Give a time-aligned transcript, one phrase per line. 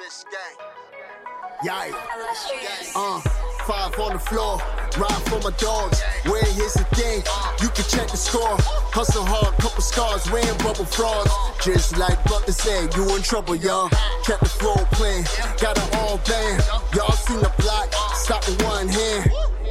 [0.00, 1.92] Bitch gang.
[1.92, 2.92] Yikes.
[2.96, 3.20] Uh,
[3.66, 4.56] five on the floor.
[4.96, 6.00] Ride for my dogs.
[6.24, 7.22] Where here's the thing.
[7.60, 8.56] You can check the score.
[8.96, 10.30] Hustle hard, couple scars.
[10.30, 11.30] Wearing rubber frauds.
[11.62, 13.90] Just like Butler said, you in trouble, y'all.
[14.24, 15.24] Kept the flow playing.
[15.60, 16.64] Got it all band.
[16.96, 17.92] Y'all seen the block.
[18.14, 19.30] Stop with one hand.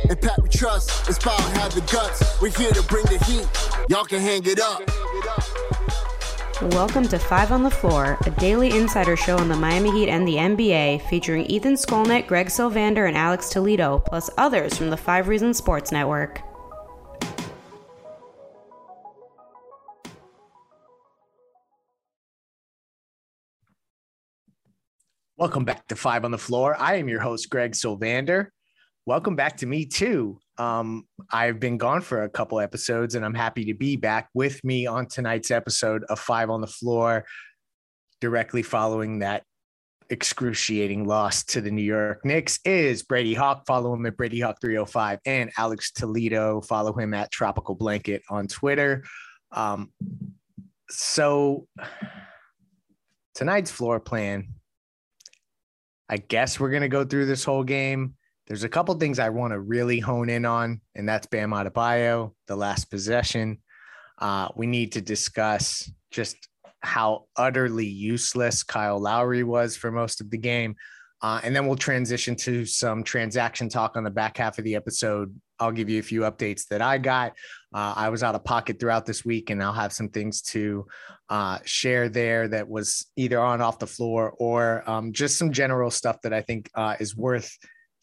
[0.09, 1.09] And Pat we trust.
[1.09, 2.39] It's power have the guts.
[2.39, 3.47] We're here to bring the heat.
[3.89, 4.83] Y'all can hang it up.
[6.61, 10.27] Welcome to Five on the Floor, a daily insider show on the Miami Heat and
[10.27, 15.29] the NBA, featuring Ethan Skolnick, Greg Sylvander, and Alex Toledo, plus others from the Five
[15.29, 16.41] Reasons Sports Network.
[25.37, 26.75] Welcome back to Five on the Floor.
[26.77, 28.47] I am your host, Greg Sylvander.
[29.05, 30.39] Welcome back to me, too.
[30.59, 34.63] Um, I've been gone for a couple episodes, and I'm happy to be back with
[34.63, 37.25] me on tonight's episode of Five on the Floor,
[38.21, 39.43] directly following that
[40.09, 43.65] excruciating loss to the New York Knicks is Brady Hawk.
[43.65, 46.61] Follow him at Brady Hawk 305 and Alex Toledo.
[46.61, 49.03] Follow him at Tropical Blanket on Twitter.
[49.51, 49.91] Um,
[50.89, 51.67] so
[53.33, 54.47] tonight's floor plan
[56.09, 58.15] I guess we're going to go through this whole game.
[58.49, 62.33] There's a couple things I want to really hone in on, and that's Bam Adebayo,
[62.47, 63.59] the last possession.
[64.17, 66.35] Uh, we need to discuss just
[66.79, 70.75] how utterly useless Kyle Lowry was for most of the game.
[71.21, 74.75] Uh, and then we'll transition to some transaction talk on the back half of the
[74.75, 75.35] episode.
[75.59, 77.33] I'll give you a few updates that I got.
[77.71, 80.87] Uh, I was out of pocket throughout this week, and I'll have some things to
[81.29, 85.91] uh, share there that was either on off the floor or um, just some general
[85.91, 87.55] stuff that I think uh, is worth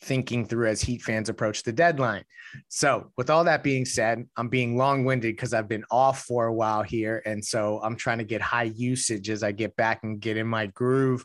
[0.03, 2.25] thinking through as Heat fans approach the deadline.
[2.69, 6.47] So, with all that being said, I'm being long winded because I've been off for
[6.47, 7.23] a while here.
[7.27, 10.47] And so I'm trying to get high usage as I get back and get in
[10.47, 11.25] my groove.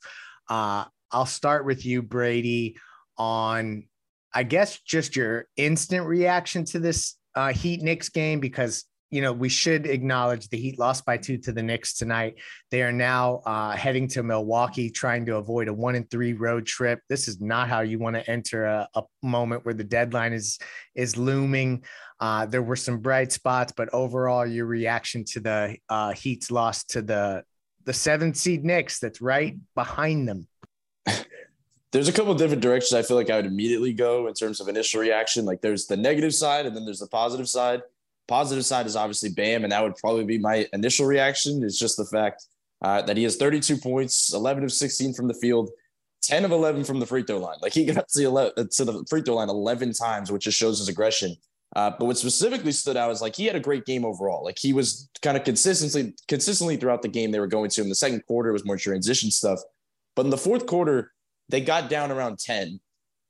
[0.49, 2.77] Uh, I'll start with you, Brady,
[3.17, 3.83] on
[4.33, 9.33] I guess just your instant reaction to this uh, Heat Knicks game because you know
[9.33, 12.35] we should acknowledge the Heat lost by two to the Knicks tonight.
[12.71, 16.65] They are now uh, heading to Milwaukee, trying to avoid a one and three road
[16.65, 17.01] trip.
[17.09, 20.57] This is not how you want to enter a, a moment where the deadline is
[20.95, 21.83] is looming.
[22.19, 26.83] Uh, there were some bright spots, but overall, your reaction to the uh, Heat's loss
[26.85, 27.43] to the
[27.83, 30.47] the seventh seed Knicks that's right behind them
[31.91, 34.61] there's a couple of different directions I feel like I would immediately go in terms
[34.61, 35.45] of initial reaction.
[35.45, 37.81] Like there's the negative side and then there's the positive side.
[38.31, 41.61] Positive side is obviously Bam, and that would probably be my initial reaction.
[41.65, 42.45] It's just the fact
[42.81, 45.69] uh, that he has 32 points, 11 of 16 from the field,
[46.23, 47.57] 10 of 11 from the free throw line.
[47.61, 50.57] Like he got to the, 11, to the free throw line 11 times, which just
[50.57, 51.35] shows his aggression.
[51.75, 54.45] Uh, but what specifically stood out is like he had a great game overall.
[54.45, 57.89] Like he was kind of consistently consistently throughout the game they were going to him.
[57.89, 59.59] The second quarter was more transition stuff,
[60.15, 61.11] but in the fourth quarter
[61.49, 62.79] they got down around 10.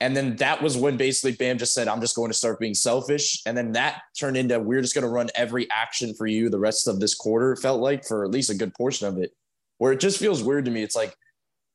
[0.02, 2.74] And then that was when basically Bam just said, I'm just going to start being
[2.74, 3.40] selfish.
[3.46, 6.60] And then that turned into we're just going to run every action for you the
[6.60, 9.32] rest of this quarter, felt like for at least a good portion of it,
[9.78, 10.82] where it just feels weird to me.
[10.82, 11.16] It's like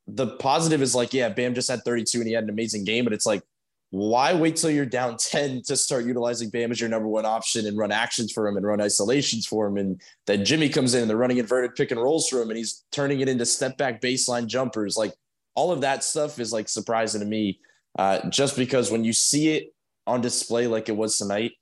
[0.08, 3.04] the positive is like, yeah, Bam just had 32 and he had an amazing game,
[3.04, 3.44] but it's like,
[3.90, 7.64] why wait till you're down 10 to start utilizing Bam as your number one option
[7.64, 9.76] and run actions for him and run isolations for him?
[9.76, 12.58] And then Jimmy comes in and they're running inverted pick and rolls for him and
[12.58, 14.96] he's turning it into step back baseline jumpers.
[14.96, 15.14] Like,
[15.54, 17.60] all of that stuff is like surprising to me
[17.98, 19.74] uh, just because when you see it
[20.06, 21.52] on display like it was tonight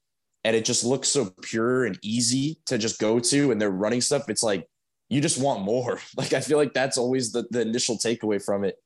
[0.45, 4.01] and it just looks so pure and easy to just go to and they're running
[4.01, 4.67] stuff it's like
[5.09, 6.01] you just want more.
[6.17, 8.77] Like i feel like that's always the, the initial takeaway from it.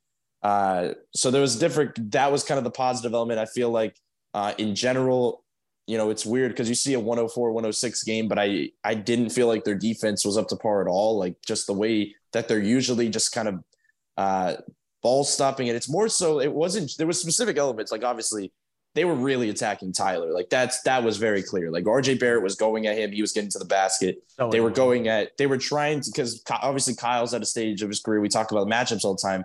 [0.42, 3.96] Uh, so there was different that was kind of the positive element i feel like
[4.34, 5.44] uh, in general.
[5.86, 9.30] You know it's weird because you see a 104 106 game but i i didn't
[9.30, 12.46] feel like their defense was up to par at all like just the way that
[12.46, 13.54] they're usually just kind of
[14.18, 14.56] uh,
[15.02, 15.66] ball stopping.
[15.66, 15.76] it.
[15.76, 17.92] it's more so, it wasn't, there was specific elements.
[17.92, 18.52] Like obviously
[18.94, 20.32] they were really attacking Tyler.
[20.32, 21.70] Like that's, that was very clear.
[21.70, 23.12] Like RJ Barrett was going at him.
[23.12, 24.24] He was getting to the basket.
[24.28, 27.82] So they were going at, they were trying to, cause obviously Kyle's at a stage
[27.82, 28.20] of his career.
[28.20, 29.44] We talk about matchups all the time.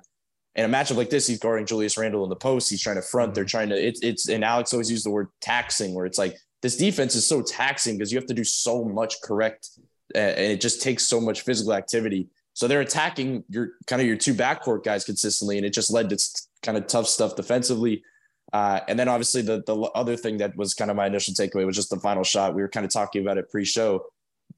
[0.56, 2.70] In a matchup like this, he's guarding Julius Randle in the post.
[2.70, 3.30] He's trying to front.
[3.30, 3.36] Mm-hmm.
[3.36, 6.38] They're trying to, it's, it's, and Alex always used the word taxing where it's like,
[6.64, 9.70] this defense is so taxing because you have to do so much correct
[10.16, 14.18] and it just takes so much physical activity So they're attacking your kind of your
[14.18, 16.18] two backcourt guys consistently, and it just led to
[16.62, 18.04] kind of tough stuff defensively.
[18.52, 21.66] Uh, and then obviously the the other thing that was kind of my initial takeaway
[21.66, 22.54] was just the final shot.
[22.54, 24.06] We were kind of talking about it pre-show.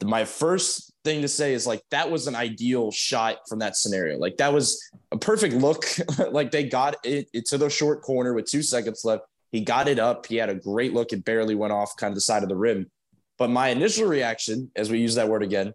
[0.04, 4.18] My first thing to say is like that was an ideal shot from that scenario.
[4.18, 4.84] Like that was
[5.14, 5.86] a perfect look.
[6.32, 9.24] like they got it, it to the short corner with two seconds left.
[9.54, 10.26] He got it up.
[10.26, 11.14] He had a great look.
[11.14, 12.92] It barely went off kind of the side of the rim.
[13.38, 15.74] But my initial reaction, as we use that word again,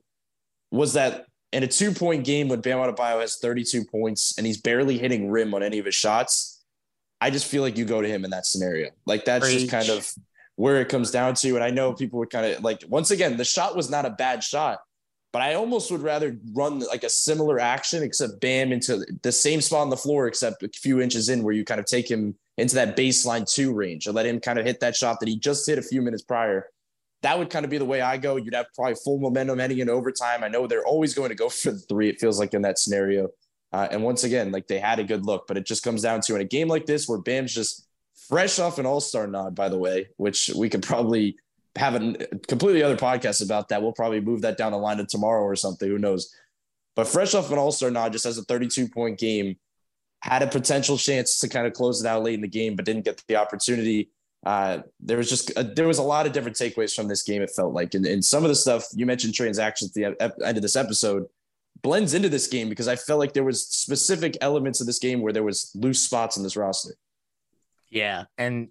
[0.71, 4.61] was that in a two point game when Bam Adebayo has 32 points and he's
[4.61, 6.63] barely hitting rim on any of his shots,
[7.21, 8.91] I just feel like you go to him in that scenario.
[9.05, 9.61] Like that's Preach.
[9.61, 10.11] just kind of
[10.57, 11.55] where it comes down to.
[11.55, 14.11] And I know people would kind of like, once again, the shot was not a
[14.11, 14.81] bad shot,
[15.33, 19.61] but I almost would rather run like a similar action, except Bam into the same
[19.61, 22.37] spot on the floor, except a few inches in where you kind of take him
[22.59, 25.39] into that baseline two range and let him kind of hit that shot that he
[25.39, 26.67] just hit a few minutes prior
[27.23, 28.37] that would kind of be the way I go.
[28.37, 30.43] You'd have probably full momentum heading into overtime.
[30.43, 32.09] I know they're always going to go for the three.
[32.09, 33.29] It feels like in that scenario.
[33.73, 36.21] Uh, and once again, like they had a good look, but it just comes down
[36.23, 37.87] to in a game like this where Bam's just
[38.29, 41.37] fresh off an All Star nod, by the way, which we could probably
[41.77, 42.15] have a
[42.49, 43.81] completely other podcast about that.
[43.81, 45.89] We'll probably move that down the line to tomorrow or something.
[45.89, 46.35] Who knows?
[46.97, 49.57] But fresh off an All Star nod, just as a 32 point game,
[50.23, 52.85] had a potential chance to kind of close it out late in the game, but
[52.85, 54.11] didn't get the opportunity
[54.45, 57.43] uh, there was just a, there was a lot of different takeaways from this game.
[57.43, 60.57] It felt like, and, and some of the stuff you mentioned transactions at the end
[60.57, 61.27] of this episode
[61.83, 65.21] blends into this game because I felt like there was specific elements of this game
[65.21, 66.95] where there was loose spots in this roster.
[67.91, 68.69] Yeah, and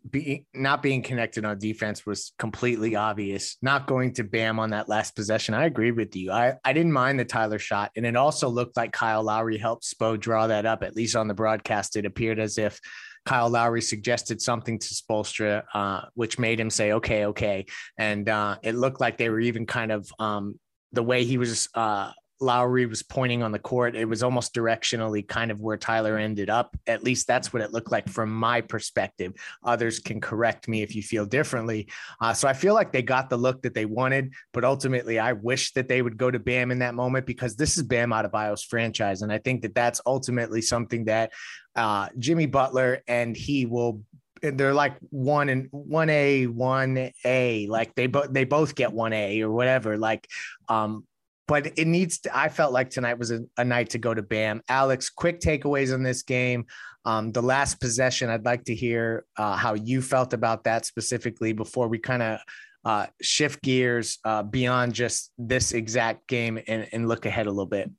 [0.54, 3.58] not being connected on defense was completely obvious.
[3.62, 5.54] Not going to Bam on that last possession.
[5.54, 6.32] I agree with you.
[6.32, 9.84] I, I didn't mind the Tyler shot, and it also looked like Kyle Lowry helped
[9.84, 10.84] Spo draw that up.
[10.84, 12.80] At least on the broadcast, it appeared as if
[13.30, 17.68] Kyle Lowry suggested something to Spoelstra, uh, which made him say, okay, okay.
[17.96, 20.60] And uh, it looked like they were even kind of um,
[20.94, 23.96] the way he was, uh, Lowry was pointing on the court.
[23.96, 26.76] It was almost directionally kind of where Tyler ended up.
[26.88, 29.34] At least that's what it looked like from my perspective.
[29.64, 31.90] Others can correct me if you feel differently.
[32.22, 35.34] Uh, so I feel like they got the look that they wanted, but ultimately I
[35.34, 38.26] wish that they would go to Bam in that moment because this is Bam out
[38.26, 39.22] of Adebayo's franchise.
[39.22, 41.32] And I think that that's ultimately something that
[41.76, 44.04] uh, Jimmy Butler, and he will.
[44.42, 47.68] They're like one and one A, one A.
[47.68, 49.98] Like they both they both get one A or whatever.
[49.98, 50.28] Like,
[50.70, 51.06] um,
[51.50, 52.38] but it needs to.
[52.38, 54.62] I felt like tonight was a, a night to go to Bam.
[54.70, 56.68] Alex, quick takeaways on this game.
[57.06, 61.52] Um, the last possession, I'd like to hear uh, how you felt about that specifically
[61.54, 62.40] before we kind of
[62.86, 67.66] uh, shift gears uh, beyond just this exact game and, and look ahead a little
[67.66, 67.90] bit.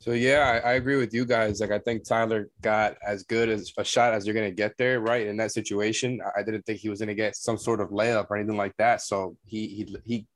[0.00, 1.60] So yeah, I, I, agree with you guys.
[1.60, 5.00] Like I think Tyler got as good as a shot as you're gonna get there,
[5.00, 5.26] right?
[5.26, 8.36] In that situation, I didn't think he was gonna get some sort of layup or
[8.36, 9.02] anything like that.
[9.02, 10.26] So he he he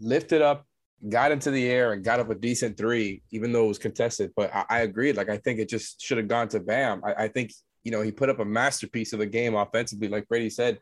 [0.00, 0.66] lifted up,
[1.08, 4.32] got into the air, and got up a decent three, even though it was contested.
[4.36, 5.16] But I, I agreed.
[5.16, 7.02] Like I think it just should have gone to Bam.
[7.04, 7.52] I, I think
[7.84, 10.78] you know he put up a masterpiece of a game offensively, like Brady said.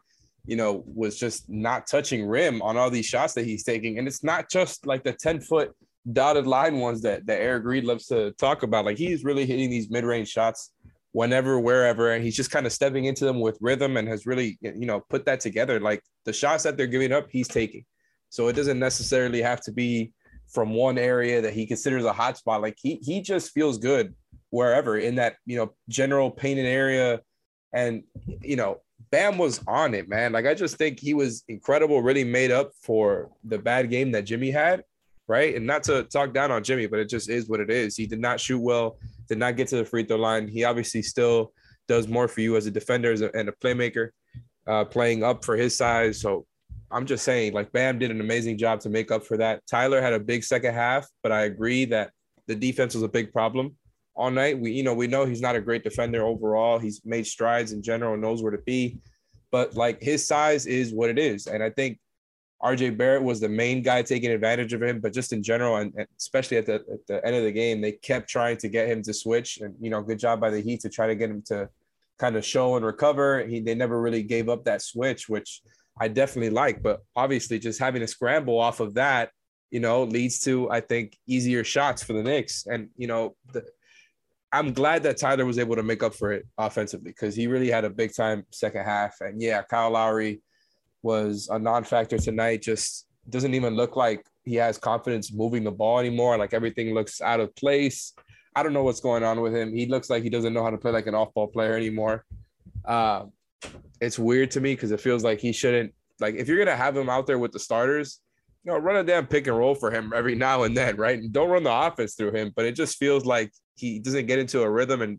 [0.46, 4.08] You know, was just not touching rim on all these shots that he's taking, and
[4.08, 5.74] it's not just like the ten foot
[6.10, 8.84] dotted line ones that that Eric Reid loves to talk about.
[8.84, 10.72] Like he's really hitting these mid range shots
[11.12, 14.58] whenever, wherever, and he's just kind of stepping into them with rhythm and has really
[14.62, 15.80] you know put that together.
[15.80, 17.84] Like the shots that they're giving up, he's taking.
[18.30, 20.12] So it doesn't necessarily have to be
[20.48, 22.62] from one area that he considers a hot spot.
[22.62, 24.14] Like he he just feels good
[24.50, 27.20] wherever in that you know general painted area,
[27.72, 28.02] and
[28.40, 30.32] you know Bam was on it, man.
[30.32, 34.22] Like I just think he was incredible, really made up for the bad game that
[34.22, 34.84] Jimmy had
[35.30, 35.54] right?
[35.54, 37.96] And not to talk down on Jimmy, but it just is what it is.
[37.96, 40.48] He did not shoot well, did not get to the free throw line.
[40.48, 41.52] He obviously still
[41.86, 44.08] does more for you as a defender and a playmaker,
[44.66, 46.20] uh, playing up for his size.
[46.20, 46.46] So
[46.90, 49.62] I'm just saying, like Bam did an amazing job to make up for that.
[49.66, 52.10] Tyler had a big second half, but I agree that
[52.46, 53.76] the defense was a big problem
[54.14, 54.58] all night.
[54.58, 56.78] We, you know, we know he's not a great defender overall.
[56.78, 58.98] He's made strides in general, knows where to be,
[59.50, 61.46] but like his size is what it is.
[61.46, 61.98] And I think
[62.62, 65.94] RJ Barrett was the main guy taking advantage of him, but just in general, and,
[66.18, 69.02] especially at the, at the end of the game, they kept trying to get him
[69.04, 69.58] to switch.
[69.58, 71.68] And, you know, good job by the Heat to try to get him to
[72.18, 73.46] kind of show and recover.
[73.46, 75.62] He, they never really gave up that switch, which
[76.00, 76.82] I definitely like.
[76.82, 79.30] But obviously, just having a scramble off of that,
[79.70, 82.66] you know, leads to, I think, easier shots for the Knicks.
[82.66, 83.64] And, you know, the,
[84.52, 87.70] I'm glad that Tyler was able to make up for it offensively because he really
[87.70, 89.20] had a big time second half.
[89.20, 90.42] And yeah, Kyle Lowry
[91.02, 92.62] was a non-factor tonight.
[92.62, 96.36] Just doesn't even look like he has confidence moving the ball anymore.
[96.36, 98.12] Like everything looks out of place.
[98.56, 99.72] I don't know what's going on with him.
[99.72, 102.24] He looks like he doesn't know how to play like an off-ball player anymore.
[102.84, 103.26] Uh,
[104.00, 105.92] it's weird to me because it feels like he shouldn't.
[106.20, 108.20] Like if you're gonna have him out there with the starters,
[108.64, 111.18] you know, run a damn pick and roll for him every now and then, right?
[111.18, 114.38] And don't run the offense through him, but it just feels like he doesn't get
[114.38, 115.18] into a rhythm and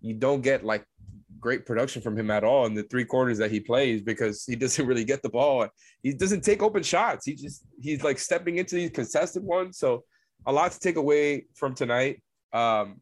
[0.00, 0.84] you don't get like
[1.40, 4.56] great production from him at all in the three quarters that he plays because he
[4.64, 5.66] doesn't really get the ball.
[6.02, 7.26] He doesn't take open shots.
[7.26, 9.78] He just he's like stepping into these contested ones.
[9.78, 10.04] So
[10.46, 12.22] a lot to take away from tonight.
[12.52, 13.00] Um,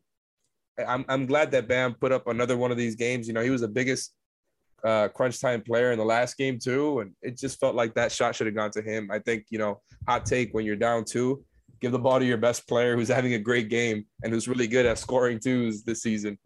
[0.78, 3.26] I'm I'm glad that Bam put up another one of these games.
[3.26, 4.12] You know, he was the biggest
[4.84, 8.12] uh, crunch time player in the last game too, and it just felt like that
[8.12, 9.10] shot should have gone to him.
[9.10, 11.44] I think you know, hot take when you're down two,
[11.80, 14.66] give the ball to your best player who's having a great game and who's really
[14.66, 16.38] good at scoring twos this season.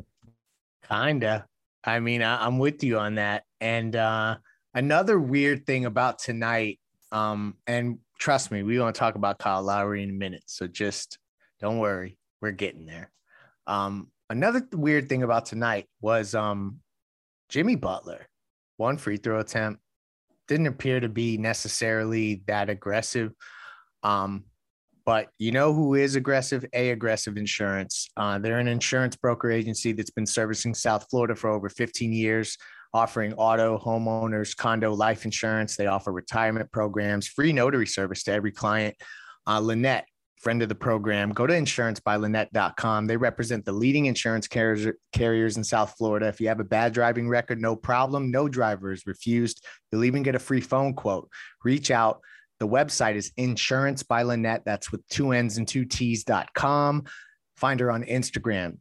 [0.89, 1.47] Kinda.
[1.85, 3.45] I mean, I, am with you on that.
[3.61, 4.37] And uh,
[4.75, 6.81] another weird thing about tonight,
[7.13, 10.43] um, and trust me, we want to talk about Kyle Lowry in a minute.
[10.47, 11.19] So just
[11.61, 13.11] don't worry, we're getting there.
[13.67, 16.81] Um, another weird thing about tonight was um,
[17.49, 18.27] Jimmy Butler,
[18.77, 19.81] one free throw attempt,
[20.49, 23.33] didn't appear to be necessarily that aggressive.
[24.03, 24.45] Um,
[25.05, 26.65] but you know who is aggressive?
[26.73, 28.09] A aggressive insurance.
[28.17, 32.59] Uh, they're an insurance broker agency that's been servicing South Florida for over 15 years,
[32.93, 35.77] offering auto, homeowners, condo, life insurance.
[35.77, 38.97] They offer retirement programs, free notary service to every client.
[39.47, 43.07] Uh, Lynette, friend of the program, go to insurancebylynette.com.
[43.07, 46.29] They represent the leading insurance carriers, in South Florida.
[46.29, 48.31] If you have a bad driving record, no problem.
[48.31, 49.65] No driver is refused.
[49.91, 51.31] You'll even get a free phone quote.
[51.65, 52.21] Reach out.
[52.59, 54.65] The website is insurance by Lynette.
[54.65, 57.05] That's with two N's and two T's.com.
[57.57, 58.79] Find her on Instagram,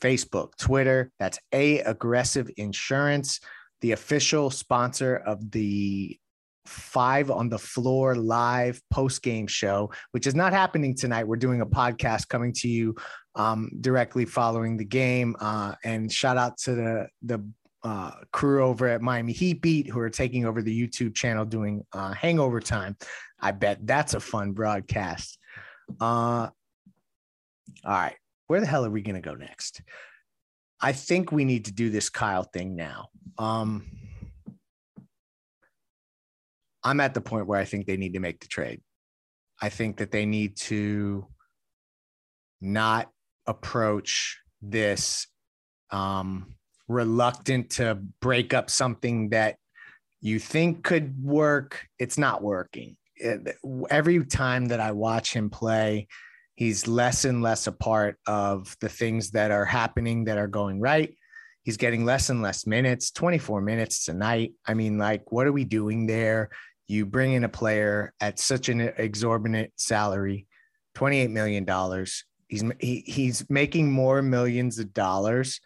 [0.00, 1.10] Facebook, Twitter.
[1.18, 3.40] That's A Aggressive Insurance,
[3.80, 6.18] the official sponsor of the
[6.66, 11.26] five on the floor live post game show, which is not happening tonight.
[11.26, 12.96] We're doing a podcast coming to you
[13.34, 15.36] um, directly following the game.
[15.40, 17.44] Uh, and shout out to the the
[17.82, 21.84] uh, crew over at Miami Heat Beat who are taking over the YouTube channel doing
[21.92, 22.96] uh, Hangover Time.
[23.40, 25.38] I bet that's a fun broadcast.
[26.00, 26.48] Uh,
[27.84, 28.16] all right,
[28.48, 29.82] where the hell are we going to go next?
[30.80, 33.08] I think we need to do this Kyle thing now.
[33.38, 33.86] Um,
[36.86, 38.80] I'm at the point where I think they need to make the trade.
[39.60, 41.26] I think that they need to
[42.60, 43.10] not
[43.44, 45.26] approach this
[45.90, 46.54] um,
[46.86, 49.56] reluctant to break up something that
[50.20, 51.88] you think could work.
[51.98, 52.96] It's not working.
[53.16, 53.56] It,
[53.90, 56.06] every time that I watch him play,
[56.54, 60.78] he's less and less a part of the things that are happening that are going
[60.78, 61.16] right.
[61.64, 64.52] He's getting less and less minutes, 24 minutes tonight.
[64.64, 66.50] I mean, like, what are we doing there?
[66.88, 70.46] You bring in a player at such an exorbitant salary,
[70.96, 71.66] $28 million.
[72.48, 75.60] He's he, he's making more millions of dollars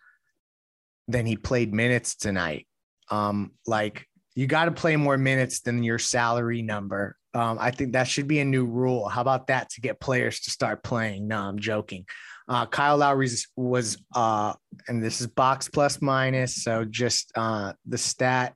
[1.09, 2.67] than he played minutes tonight.
[3.11, 7.17] Um, like you got to play more minutes than your salary number.
[7.35, 9.09] Um, I think that should be a new rule.
[9.09, 11.29] How about that to get players to start playing?
[11.29, 12.07] No, I'm joking.
[12.49, 14.55] Uh, Kyle Lowry was, uh,
[14.89, 16.65] and this is box plus minus.
[16.65, 18.55] So just uh, the stat,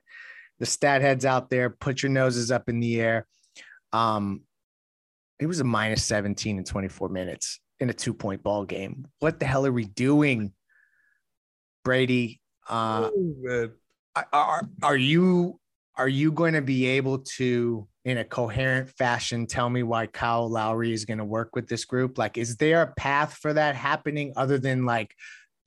[0.59, 3.27] the stat heads out there, put your noses up in the air.
[3.93, 4.43] Um,
[5.41, 9.07] it was a minus 17 in 24 minutes in a two point ball game.
[9.19, 10.53] What the hell are we doing?
[11.85, 13.69] Brady, uh, oh,
[14.33, 15.61] are are you
[15.97, 20.49] are you going to be able to, in a coherent fashion, tell me why Kyle
[20.49, 22.19] Lowry is going to work with this group?
[22.19, 25.15] Like, is there a path for that happening other than like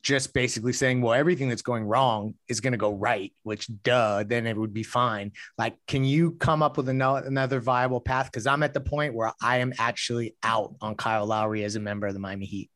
[0.07, 4.23] just basically saying, well, everything that's going wrong is going to go right, which duh,
[4.25, 5.33] then it would be fine.
[5.57, 8.27] Like, can you come up with another viable path?
[8.27, 11.81] Because I'm at the point where I am actually out on Kyle Lowry as a
[11.81, 12.71] member of the Miami Heat.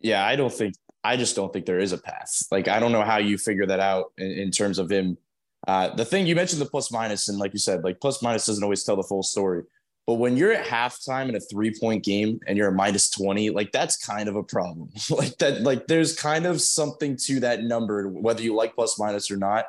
[0.00, 2.42] Yeah, I don't think I just don't think there is a path.
[2.50, 5.18] Like I don't know how you figure that out in, in terms of him.
[5.66, 8.46] Uh, the thing you mentioned the plus minus, and like you said, like plus minus
[8.46, 9.64] doesn't always tell the full story.
[10.08, 13.50] But when you're at halftime in a three point game and you're a minus 20,
[13.50, 14.88] like that's kind of a problem.
[15.10, 19.30] like that, like there's kind of something to that number, whether you like plus minus
[19.30, 19.66] or not.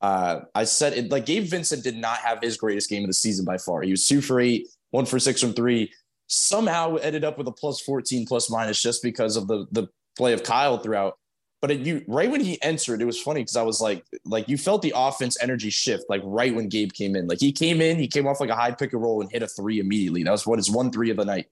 [0.00, 3.14] Uh, I said it like Gabe Vincent did not have his greatest game of the
[3.14, 3.82] season by far.
[3.82, 5.92] He was two for eight, one for six from three.
[6.28, 10.34] Somehow ended up with a plus 14 plus minus just because of the the play
[10.34, 11.18] of Kyle throughout.
[11.60, 14.48] But it, you right when he entered, it was funny because I was like, like
[14.48, 17.26] you felt the offense energy shift, like right when Gabe came in.
[17.28, 19.42] Like he came in, he came off like a high pick and roll and hit
[19.42, 20.22] a three immediately.
[20.22, 21.46] That was what his one three of the night.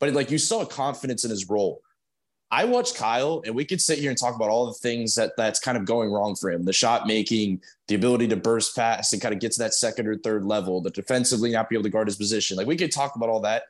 [0.00, 1.80] But it, like you saw confidence in his role.
[2.50, 5.32] I watched Kyle, and we could sit here and talk about all the things that
[5.38, 9.12] that's kind of going wrong for him: the shot making, the ability to burst pass
[9.12, 11.84] and kind of get to that second or third level, the defensively not be able
[11.84, 12.56] to guard his position.
[12.56, 13.62] Like we could talk about all that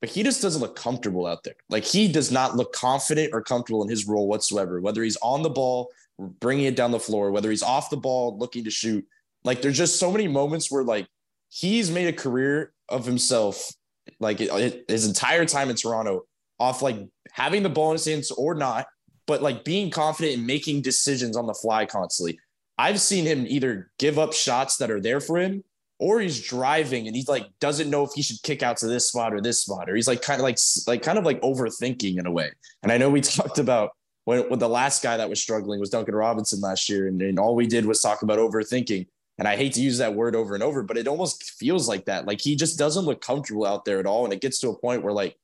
[0.00, 1.56] but he just doesn't look comfortable out there.
[1.68, 5.42] Like he does not look confident or comfortable in his role whatsoever, whether he's on
[5.42, 9.04] the ball, bringing it down the floor, whether he's off the ball, looking to shoot.
[9.44, 11.08] Like there's just so many moments where like
[11.48, 13.72] he's made a career of himself,
[14.20, 16.22] like his entire time in Toronto,
[16.60, 16.96] off like
[17.32, 18.86] having the ball in his hands or not,
[19.26, 22.38] but like being confident in making decisions on the fly constantly.
[22.78, 25.64] I've seen him either give up shots that are there for him
[25.98, 29.08] or he's driving and he's like doesn't know if he should kick out to this
[29.08, 32.18] spot or this spot or he's like kind of like like kind of like overthinking
[32.18, 32.50] in a way.
[32.82, 33.90] And i know we talked about
[34.24, 37.38] when, when the last guy that was struggling was duncan robinson last year and, and
[37.38, 39.06] all we did was talk about overthinking.
[39.38, 42.04] And i hate to use that word over and over but it almost feels like
[42.06, 42.26] that.
[42.26, 44.24] Like he just doesn't look comfortable out there at all.
[44.24, 45.36] And it gets to a point where like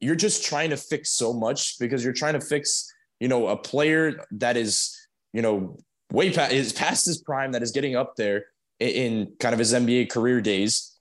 [0.00, 3.56] you're just trying to fix so much because you're trying to fix you know a
[3.56, 5.78] player that is you know
[6.12, 8.46] way past is past his prime that is getting up there
[8.80, 10.96] in kind of his NBA career days.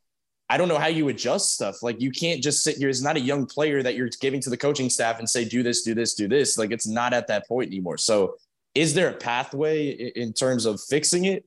[0.50, 1.82] I don't know how you adjust stuff.
[1.82, 2.90] Like you can't just sit here.
[2.90, 5.64] It's not a young player that you're giving to the coaching staff and say, do
[5.64, 6.58] this, do this, do this.
[6.58, 7.98] Like it's not at that point anymore.
[7.98, 8.36] So
[8.76, 11.46] is there a pathway in terms of fixing it?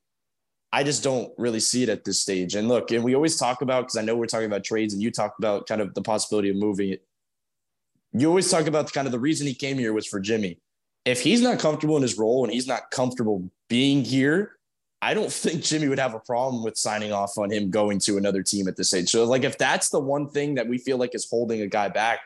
[0.72, 2.54] I just don't really see it at this stage.
[2.54, 5.02] And look, and we always talk about because I know we're talking about trades and
[5.02, 7.04] you talked about kind of the possibility of moving it.
[8.12, 10.58] You always talk about the kind of the reason he came here was for Jimmy.
[11.04, 14.55] If he's not comfortable in his role and he's not comfortable being here,
[15.06, 18.16] I don't think Jimmy would have a problem with signing off on him going to
[18.18, 19.08] another team at this age.
[19.08, 21.88] So, like, if that's the one thing that we feel like is holding a guy
[21.88, 22.18] back,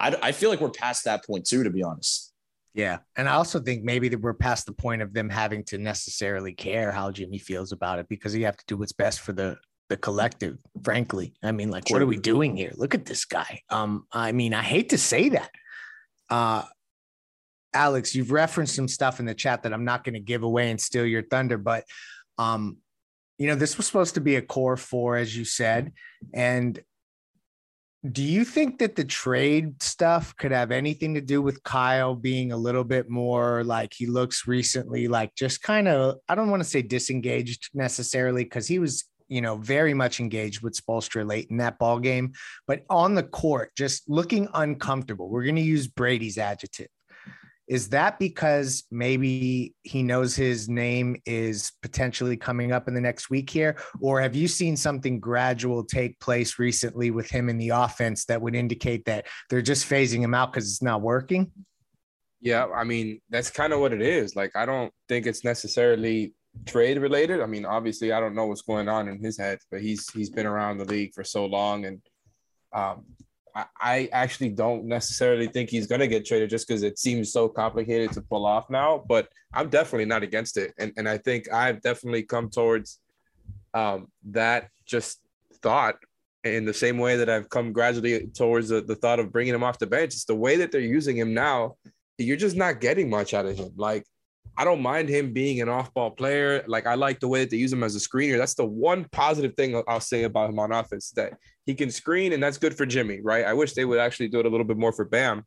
[0.00, 2.32] I, I feel like we're past that point too, to be honest.
[2.72, 3.00] Yeah.
[3.16, 6.54] And I also think maybe that we're past the point of them having to necessarily
[6.54, 9.58] care how Jimmy feels about it because you have to do what's best for the
[9.90, 11.34] the collective, frankly.
[11.42, 12.72] I mean, like, what are we doing here?
[12.76, 13.60] Look at this guy.
[13.68, 15.50] Um, I mean, I hate to say that.
[16.30, 16.62] Uh
[17.74, 20.70] Alex, you've referenced some stuff in the chat that I'm not going to give away
[20.70, 21.84] and steal your thunder, but
[22.38, 22.78] um,
[23.38, 25.92] you know, this was supposed to be a core four, as you said.
[26.32, 26.80] And
[28.10, 32.50] do you think that the trade stuff could have anything to do with Kyle being
[32.50, 36.62] a little bit more like he looks recently, like just kind of, I don't want
[36.62, 41.46] to say disengaged necessarily, because he was, you know, very much engaged with Spoelstra late
[41.48, 42.32] in that ball game,
[42.66, 45.28] but on the court, just looking uncomfortable.
[45.28, 46.88] We're going to use Brady's adjective.
[47.68, 53.30] Is that because maybe he knows his name is potentially coming up in the next
[53.30, 53.76] week here?
[54.00, 58.42] Or have you seen something gradual take place recently with him in the offense that
[58.42, 61.50] would indicate that they're just phasing him out because it's not working?
[62.40, 64.34] Yeah, I mean, that's kind of what it is.
[64.34, 66.34] Like, I don't think it's necessarily
[66.66, 67.40] trade related.
[67.40, 70.30] I mean, obviously, I don't know what's going on in his head, but he's he's
[70.30, 72.00] been around the league for so long, and
[72.72, 73.04] um,
[73.54, 77.48] I actually don't necessarily think he's going to get traded just because it seems so
[77.48, 79.04] complicated to pull off now.
[79.06, 82.98] But I'm definitely not against it, and and I think I've definitely come towards
[83.74, 85.20] um, that just
[85.62, 85.96] thought
[86.44, 89.62] in the same way that I've come gradually towards the, the thought of bringing him
[89.62, 90.14] off the bench.
[90.14, 91.76] It's the way that they're using him now.
[92.18, 93.72] You're just not getting much out of him.
[93.76, 94.04] Like
[94.56, 96.62] I don't mind him being an off-ball player.
[96.66, 98.36] Like I like the way that they use him as a screener.
[98.36, 101.34] That's the one positive thing I'll say about him on offense that
[101.64, 103.44] he can screen, and that's good for Jimmy, right?
[103.44, 105.44] I wish they would actually do it a little bit more for Bam.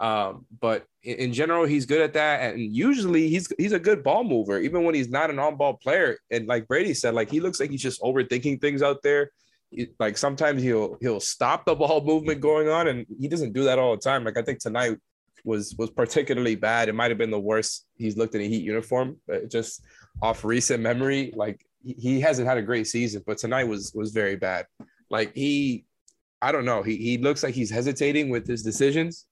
[0.00, 4.22] Um, but in, general, he's good at that, and usually he's he's a good ball
[4.24, 6.18] mover, even when he's not an on-ball player.
[6.30, 9.30] And like Brady said, like he looks like he's just overthinking things out there.
[9.70, 13.64] He, like sometimes he'll he'll stop the ball movement going on, and he doesn't do
[13.64, 14.24] that all the time.
[14.24, 14.98] Like I think tonight
[15.44, 16.88] was was particularly bad.
[16.88, 19.16] It might have been the worst he's looked in a Heat uniform.
[19.48, 19.82] just
[20.22, 24.36] off recent memory, like he, hasn't had a great season, but tonight was was very
[24.36, 24.66] bad.
[25.10, 25.84] Like he,
[26.42, 26.82] I don't know.
[26.82, 29.26] He he looks like he's hesitating with his decisions,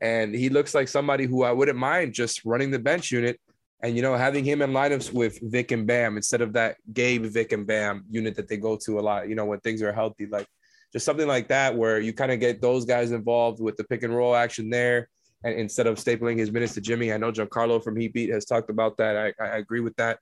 [0.00, 3.40] and he looks like somebody who I wouldn't mind just running the bench unit,
[3.82, 7.24] and you know having him in lineups with Vic and Bam instead of that Gabe
[7.24, 9.28] Vic and Bam unit that they go to a lot.
[9.28, 10.46] You know when things are healthy, like
[10.92, 14.02] just something like that where you kind of get those guys involved with the pick
[14.02, 15.08] and roll action there.
[15.46, 18.44] And instead of stapling his minutes to Jimmy, I know Giancarlo from Heat Beat has
[18.44, 19.16] talked about that.
[19.16, 20.18] I, I agree with that.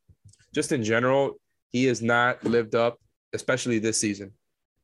[0.52, 1.40] Just in general,
[1.72, 2.98] he has not lived up,
[3.32, 4.32] especially this season,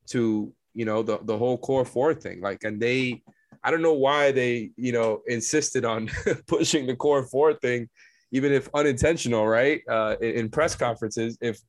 [0.08, 2.40] to you know the the whole core four thing.
[2.40, 3.22] Like, and they,
[3.62, 6.10] I don't know why they you know insisted on
[6.46, 7.90] pushing the core four thing,
[8.32, 9.82] even if unintentional, right?
[9.86, 11.60] Uh, in, in press conferences, if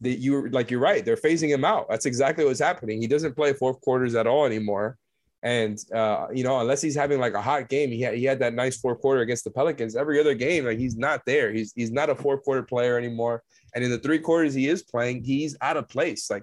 [0.00, 1.86] that you like you're right, they're phasing him out.
[1.90, 3.02] That's exactly what's happening.
[3.02, 4.96] He doesn't play fourth quarters at all anymore.
[5.46, 8.40] And uh, you know, unless he's having like a hot game, he had, he had
[8.40, 9.94] that nice fourth quarter against the Pelicans.
[9.94, 11.52] Every other game, like he's not there.
[11.52, 13.44] He's he's not a fourth quarter player anymore.
[13.72, 16.28] And in the three quarters he is playing, he's out of place.
[16.28, 16.42] Like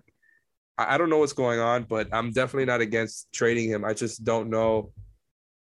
[0.77, 3.83] I don't know what's going on, but I'm definitely not against trading him.
[3.83, 4.93] I just don't know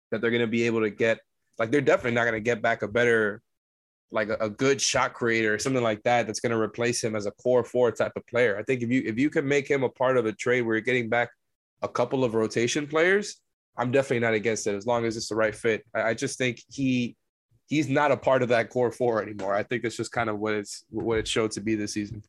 [0.10, 1.20] that they're going to be able to get
[1.60, 3.44] like they're definitely not going to get back a better
[4.10, 7.16] like a, a, good shot creator or something like that that's going to replace him
[7.16, 8.58] as a core four type of player.
[8.58, 10.76] I think if you if you can make him a part of a trade where
[10.76, 11.30] you're getting back
[11.82, 13.42] a couple of rotation players,
[13.78, 15.84] I'm definitely not against it as long as it's the right fit.
[15.94, 17.16] I, I just think he
[17.68, 19.54] he's not a part of that core four anymore.
[19.54, 22.24] I think it's just kind of what it's what it showed to be this season.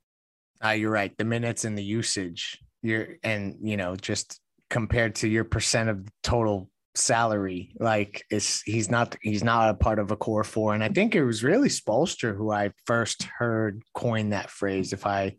[0.65, 1.17] Uh, you're right.
[1.17, 6.07] The minutes and the usage you're and you know just compared to your percent of
[6.23, 10.83] total salary like it's he's not he's not a part of a core four and
[10.83, 15.35] i think it was really Spoelstra who i first heard coin that phrase if i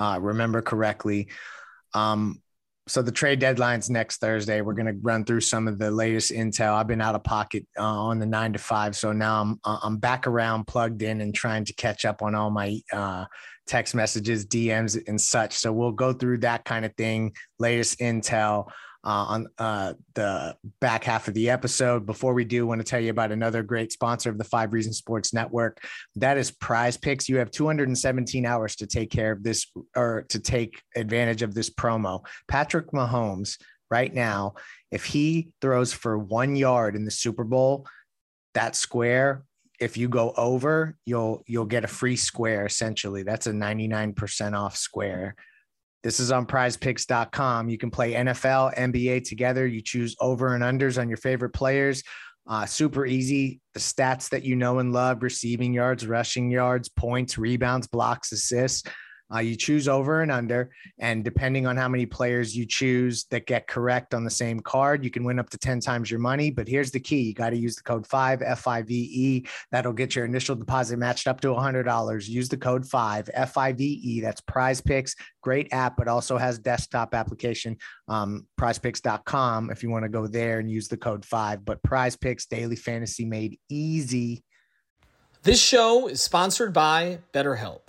[0.00, 1.28] uh, remember correctly
[1.94, 2.40] um
[2.88, 4.60] so the trade deadline's next Thursday.
[4.60, 6.74] We're going to run through some of the latest intel.
[6.74, 9.78] I've been out of pocket uh, on the nine to five, so now I'm uh,
[9.82, 13.26] I'm back around, plugged in, and trying to catch up on all my uh,
[13.66, 15.52] text messages, DMs, and such.
[15.54, 18.70] So we'll go through that kind of thing, latest intel
[19.04, 22.04] uh, on uh, the back half of the episode.
[22.06, 24.72] Before we do, I want to tell you about another great sponsor of the Five
[24.72, 25.82] Reasons Sports Network.
[26.16, 27.28] That is Prize Picks.
[27.28, 31.70] You have 217 hours to take care of this or to take advantage of this
[31.70, 32.24] promo.
[32.48, 33.58] Patrick Mahomes,
[33.90, 34.54] right now,
[34.90, 37.86] if he throws for one yard in the Super Bowl,
[38.54, 39.44] that square
[39.78, 44.76] if you go over you'll you'll get a free square essentially that's a 99% off
[44.76, 45.36] square
[46.02, 47.68] this is on prizepicks.com.
[47.68, 49.66] You can play NFL, NBA together.
[49.66, 52.02] You choose over and unders on your favorite players.
[52.46, 53.60] Uh, super easy.
[53.74, 58.88] The stats that you know and love receiving yards, rushing yards, points, rebounds, blocks, assists.
[59.34, 63.46] Uh, you choose over and under, and depending on how many players you choose that
[63.46, 66.50] get correct on the same card, you can win up to 10 times your money.
[66.50, 69.48] But here's the key you got to use the code 5 F5VE.
[69.70, 72.28] That'll get your initial deposit matched up to $100.
[72.28, 74.22] Use the code 5 F5VE.
[74.22, 75.14] That's prize picks.
[75.42, 77.76] Great app, but also has desktop application.
[78.08, 81.64] Um, prizepicks.com if you want to go there and use the code 5.
[81.64, 84.42] But prize picks, daily fantasy made easy.
[85.42, 87.88] This show is sponsored by BetterHelp.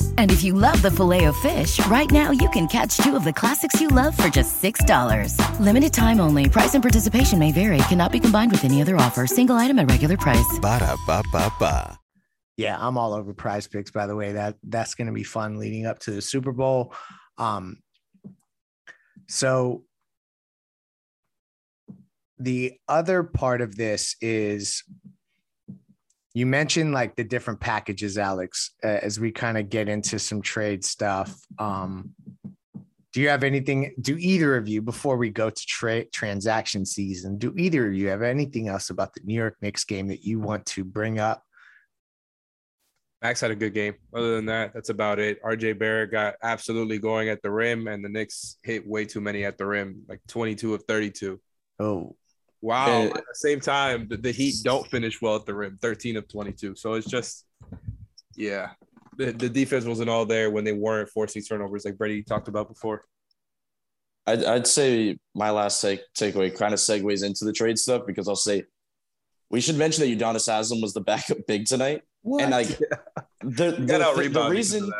[0.17, 3.25] And if you love the filet of fish, right now you can catch two of
[3.25, 5.35] the classics you love for just $6.
[5.59, 6.47] Limited time only.
[6.47, 7.79] Price and participation may vary.
[7.89, 9.27] Cannot be combined with any other offer.
[9.27, 10.59] Single item at regular price.
[10.61, 11.99] Ba da ba ba ba.
[12.57, 14.33] Yeah, I'm all over prize picks, by the way.
[14.33, 16.93] That that's gonna be fun leading up to the Super Bowl.
[17.37, 17.77] Um
[19.27, 19.83] so
[22.37, 24.83] the other part of this is
[26.33, 30.83] you mentioned like the different packages alex as we kind of get into some trade
[30.83, 32.11] stuff um,
[33.13, 37.37] do you have anything do either of you before we go to trade transaction season
[37.37, 40.39] do either of you have anything else about the new york knicks game that you
[40.39, 41.43] want to bring up
[43.21, 43.93] Max had a good game.
[44.15, 45.41] Other than that, that's about it.
[45.43, 49.45] RJ Barrett got absolutely going at the rim, and the Knicks hit way too many
[49.45, 51.39] at the rim, like 22 of 32.
[51.79, 52.15] Oh,
[52.61, 53.01] Wow.
[53.01, 56.17] And, at the same time, the, the, Heat don't finish well at the rim, 13
[56.17, 56.75] of 22.
[56.75, 57.45] So it's just,
[58.35, 58.71] yeah,
[59.17, 62.67] the, the defense wasn't all there when they weren't forcing turnovers like Brady talked about
[62.67, 63.05] before.
[64.27, 68.27] I'd, I'd say my last take, takeaway kind of segues into the trade stuff because
[68.27, 68.65] I'll say
[69.49, 72.03] we should mention that Udonis Haslem was the backup big tonight.
[72.21, 72.43] What?
[72.43, 72.67] And like
[73.41, 74.91] the, the, the, the reason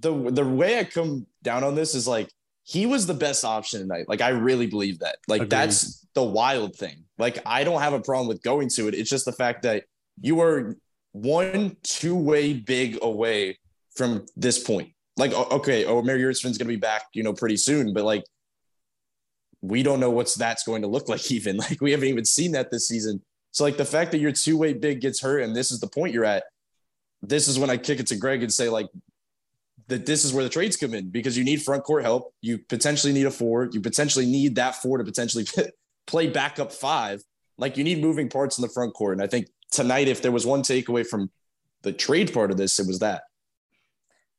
[0.00, 2.30] the the way I come down on this is like
[2.68, 4.08] he was the best option tonight.
[4.08, 5.18] Like I really believe that.
[5.28, 5.50] Like Agreed.
[5.50, 7.04] that's the wild thing.
[7.16, 8.94] Like I don't have a problem with going to it.
[8.94, 9.84] It's just the fact that
[10.20, 10.76] you are
[11.12, 13.60] one two way big away
[13.94, 14.90] from this point.
[15.16, 18.24] Like okay, oh Mary Yurtseven's gonna be back, you know, pretty soon, but like
[19.62, 21.58] we don't know what's that's going to look like even.
[21.58, 23.22] Like we haven't even seen that this season.
[23.52, 25.86] So like the fact that your two way big gets hurt and this is the
[25.86, 26.42] point you're at.
[27.22, 28.88] This is when I kick it to Greg and say like
[29.88, 32.32] that this is where the trades come in because you need front court help.
[32.40, 33.68] You potentially need a four.
[33.70, 35.46] You potentially need that four to potentially
[36.06, 37.22] play backup five.
[37.58, 39.14] Like you need moving parts in the front court.
[39.14, 41.30] And I think tonight, if there was one takeaway from
[41.82, 43.22] the trade part of this, it was that.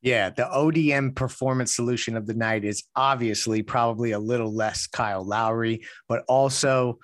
[0.02, 5.26] Yeah, the ODM performance solution of the night is obviously probably a little less Kyle
[5.26, 7.00] Lowry, but also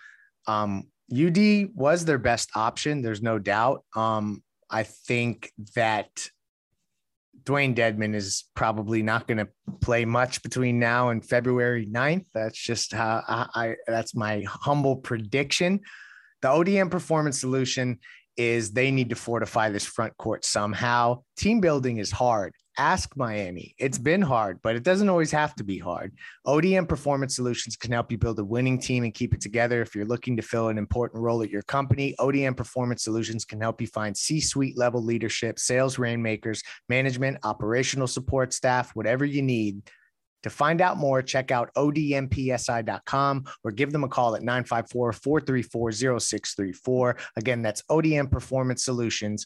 [0.45, 3.01] um, UD was their best option.
[3.01, 3.83] There's no doubt.
[3.95, 6.29] Um, I think that
[7.45, 9.49] Dewayne Dedmon is probably not going to
[9.81, 12.25] play much between now and February 9th.
[12.33, 15.81] That's just how I, I, that's my humble prediction.
[16.41, 17.99] The ODM performance solution
[18.37, 21.23] is they need to fortify this front court somehow.
[21.37, 23.75] Team building is hard ask Miami.
[23.77, 26.13] It's been hard, but it doesn't always have to be hard.
[26.45, 29.81] ODM Performance Solutions can help you build a winning team and keep it together.
[29.81, 33.61] If you're looking to fill an important role at your company, ODM Performance Solutions can
[33.61, 39.41] help you find C suite level leadership, sales rainmakers, management, operational support staff, whatever you
[39.41, 39.81] need.
[40.43, 45.91] To find out more, check out odmpsi.com or give them a call at 954 434
[46.19, 47.17] 0634.
[47.37, 49.45] Again, that's ODM Performance Solutions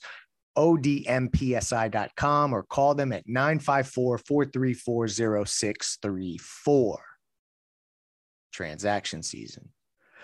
[0.58, 7.00] odmpsi.com or call them at 954 434 0634.
[8.52, 9.70] Transaction season.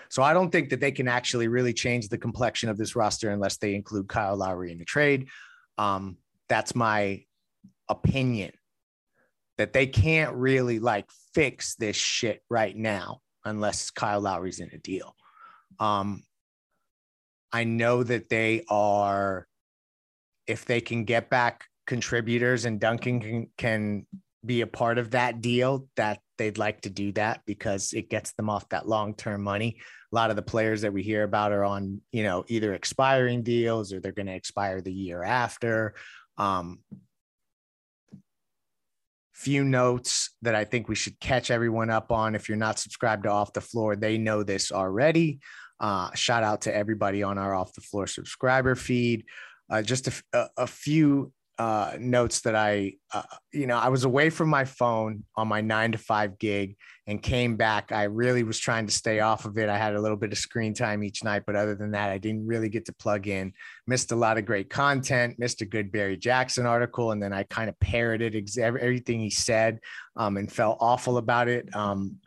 [0.09, 3.31] So I don't think that they can actually really change the complexion of this roster
[3.31, 5.27] unless they include Kyle Lowry in the trade.
[5.77, 6.17] Um,
[6.49, 7.23] that's my
[7.89, 8.51] opinion
[9.57, 14.77] that they can't really like fix this shit right now unless Kyle Lowry's in a
[14.77, 15.15] deal.
[15.79, 16.23] Um,
[17.51, 19.47] I know that they are
[20.47, 24.06] if they can get back contributors and Duncan can, can
[24.45, 28.34] be a part of that deal, that they'd like to do that because it gets
[28.34, 29.77] them off that long term money.
[30.12, 33.43] A lot of the players that we hear about are on, you know, either expiring
[33.43, 35.95] deals or they're going to expire the year after.
[36.38, 36.79] Um,
[39.34, 42.36] few notes that I think we should catch everyone up on.
[42.36, 45.39] If you're not subscribed to Off the Floor, they know this already.
[45.79, 49.25] Uh, shout out to everybody on our Off the Floor subscriber feed
[49.69, 54.30] uh, just a, a, few uh, notes that I, uh, you know, I was away
[54.30, 57.91] from my phone on my nine to five gig and came back.
[57.91, 59.69] I really was trying to stay off of it.
[59.69, 62.17] I had a little bit of screen time each night, but other than that, I
[62.17, 63.54] didn't really get to plug in.
[63.86, 67.43] Missed a lot of great content, missed a good Barry Jackson article, and then I
[67.43, 69.80] kind of parroted ex- everything he said
[70.15, 71.73] um, and felt awful about it.
[71.76, 72.17] Um,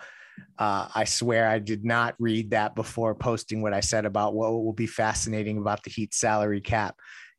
[0.59, 4.53] uh, I swear I did not read that before posting what I said about what
[4.53, 6.97] will be fascinating about the Heat salary cap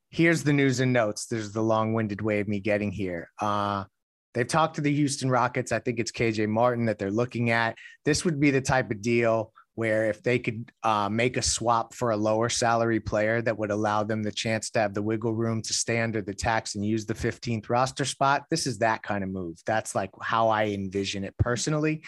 [0.09, 1.25] here's the news and notes.
[1.25, 3.29] There's the long-winded way of me getting here.
[3.41, 3.85] Uh,
[4.33, 5.71] they've talked to the Houston Rockets.
[5.71, 7.75] I think it's KJ Martin that they're looking at.
[8.05, 11.93] This would be the type of deal where if they could uh, make a swap
[11.93, 15.35] for a lower salary player that would allow them the chance to have the wiggle
[15.35, 19.03] room to stay under the tax and use the 15th roster spot, this is that
[19.03, 19.55] kind of move.
[19.67, 22.01] That's like how I envision it personally.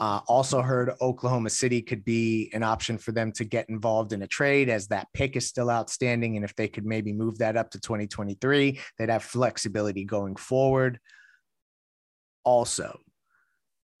[0.00, 4.22] Uh, also heard Oklahoma City could be an option for them to get involved in
[4.22, 6.34] a trade as that pick is still outstanding.
[6.34, 10.98] And if they could maybe move that up to 2023, they'd have flexibility going forward.
[12.42, 12.98] Also,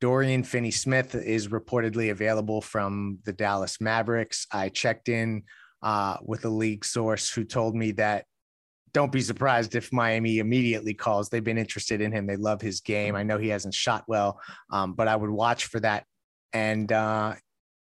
[0.02, 4.48] Dorian Finney Smith is reportedly available from the Dallas Mavericks.
[4.50, 5.44] I checked in
[5.80, 8.24] uh, with a league source who told me that
[8.92, 11.28] don't be surprised if Miami immediately calls.
[11.28, 12.26] They've been interested in him.
[12.26, 13.14] They love his game.
[13.14, 16.04] I know he hasn't shot well, um, but I would watch for that.
[16.52, 17.36] And uh,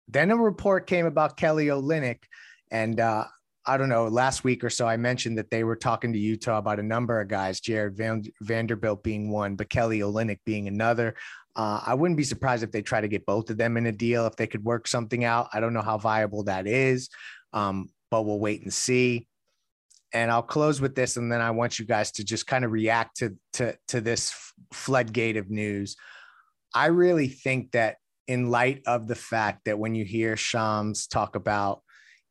[0.06, 2.20] then a report came about Kelly Olynyk,
[2.70, 3.24] and uh,
[3.66, 6.58] I don't know, last week or so, I mentioned that they were talking to Utah
[6.58, 11.16] about a number of guys, Jarred Van- Vanderbilt being one, but Kelly Olynyk being another.
[11.56, 13.92] Uh, I wouldn't be surprised if they try to get both of them in a
[13.92, 15.48] deal if they could work something out.
[15.54, 17.08] I don't know how viable that is,
[17.54, 19.26] um, but we'll wait and see.
[20.12, 22.72] And I'll close with this, and then I want you guys to just kind of
[22.72, 24.34] react to to to this
[24.72, 25.96] floodgate of news.
[26.74, 27.96] I really think that
[28.28, 31.82] in light of the fact that when you hear Shams talk about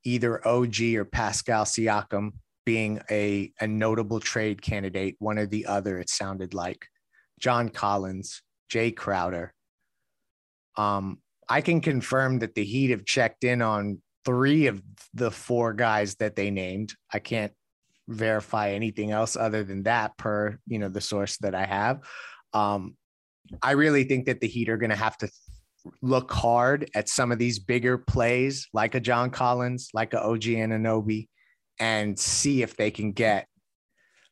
[0.03, 2.31] either OG or Pascal Siakam
[2.65, 6.88] being a, a notable trade candidate, one or the other, it sounded like
[7.39, 9.54] John Collins Jae Crowder.
[10.78, 14.82] Um, I can confirm that the Heat have checked in on three of
[15.13, 16.93] the four guys that they named.
[17.13, 17.54] I can't
[18.08, 22.01] verify anything else other than that per you know the source that I have.
[22.54, 22.95] Um,
[23.62, 25.30] I really think that the Heat are going to have to
[26.01, 30.41] look hard at some of these bigger plays, like a John Collins, like a OG
[30.41, 31.28] Anunoby,
[31.80, 33.47] and see if they can get,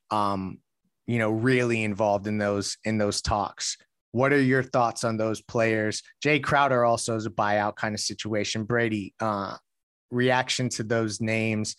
[0.09, 0.59] um,
[1.05, 3.77] you know, really involved in those in those talks.
[4.13, 6.03] What are your thoughts on those players?
[6.23, 8.63] Jae Crowder also is a buyout kind of situation.
[8.63, 9.57] Brady, uh,
[10.11, 11.75] reaction to those names,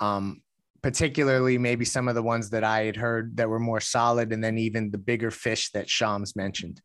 [0.00, 0.42] um,
[0.82, 4.42] particularly maybe some of the ones that I had heard that were more solid, and
[4.42, 6.80] then even the bigger fish that Shams mentioned.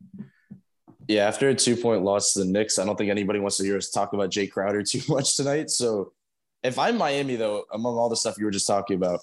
[1.08, 3.64] Yeah, after a two point loss to the Knicks, I don't think anybody wants to
[3.64, 5.72] hear us talk about Jae Crowder too much tonight.
[5.72, 6.14] So
[6.64, 9.22] if I'm Miami, though, among all the stuff you were just talking about,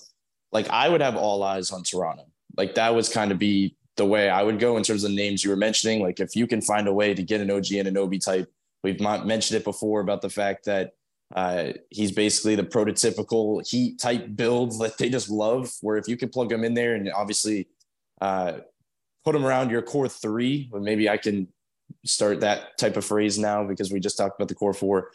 [0.50, 2.24] like I would have all eyes on Toronto.
[2.56, 5.44] Like that was kind of be the way I would go in terms of names
[5.44, 6.00] you were mentioning.
[6.00, 8.50] Like if you can find a way to get an OG Anunoby type,
[8.82, 10.92] we've mentioned it before about the fact that
[11.34, 15.70] uh, he's basically the prototypical Heat type build that they just love.
[15.82, 17.68] Where if you can plug him in there and obviously
[18.22, 18.58] uh,
[19.24, 21.48] put him around your core three, but maybe I can
[22.04, 25.10] start that type of phrase now because we just talked about the core four.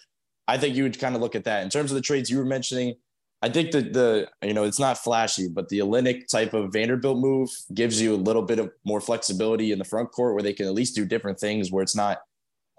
[0.48, 2.38] I think you would kind of look at that in terms of the trades you
[2.38, 2.96] were mentioning.
[3.44, 7.18] I think that the you know it's not flashy, but the Olynyk type of Vanderbilt
[7.18, 10.54] move gives you a little bit of more flexibility in the front court where they
[10.54, 12.20] can at least do different things where it's not